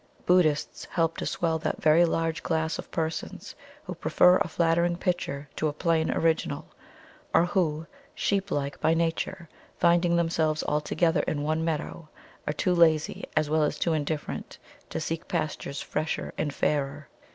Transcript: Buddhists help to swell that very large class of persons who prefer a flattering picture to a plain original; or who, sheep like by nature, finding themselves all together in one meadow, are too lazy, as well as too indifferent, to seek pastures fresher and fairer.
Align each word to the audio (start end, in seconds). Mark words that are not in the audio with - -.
Buddhists 0.25 0.85
help 0.85 1.15
to 1.17 1.27
swell 1.27 1.59
that 1.59 1.79
very 1.79 2.05
large 2.05 2.41
class 2.41 2.79
of 2.79 2.89
persons 2.89 3.53
who 3.83 3.93
prefer 3.93 4.37
a 4.37 4.47
flattering 4.47 4.95
picture 4.97 5.47
to 5.57 5.67
a 5.67 5.73
plain 5.73 6.09
original; 6.09 6.65
or 7.35 7.45
who, 7.45 7.85
sheep 8.15 8.49
like 8.49 8.81
by 8.81 8.95
nature, 8.95 9.47
finding 9.77 10.15
themselves 10.15 10.63
all 10.63 10.81
together 10.81 11.21
in 11.27 11.43
one 11.43 11.63
meadow, 11.63 12.09
are 12.47 12.53
too 12.53 12.73
lazy, 12.73 13.25
as 13.37 13.47
well 13.47 13.61
as 13.61 13.77
too 13.77 13.93
indifferent, 13.93 14.57
to 14.89 14.99
seek 14.99 15.27
pastures 15.27 15.81
fresher 15.83 16.33
and 16.35 16.51
fairer. 16.51 17.07